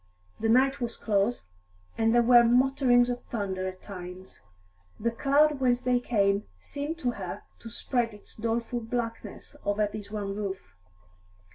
The 0.39 0.49
night 0.49 0.81
was 0.81 0.97
close, 0.97 1.45
and 1.95 2.11
there 2.11 2.23
were 2.23 2.43
mutterings 2.43 3.07
of 3.07 3.21
thunder 3.25 3.67
at 3.67 3.83
times; 3.83 4.41
the 4.99 5.11
cloud 5.11 5.59
whence 5.59 5.83
they 5.83 5.99
came 5.99 6.45
seemed 6.57 6.97
to 6.97 7.11
her 7.11 7.43
to 7.59 7.69
spread 7.69 8.11
its 8.11 8.35
doleful 8.35 8.79
blackness 8.79 9.55
over 9.63 9.85
this 9.85 10.09
one 10.09 10.33
roof. 10.35 10.75